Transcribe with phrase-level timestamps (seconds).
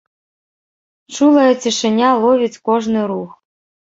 [1.17, 3.31] Чулая цішыня ловіць кожны рух.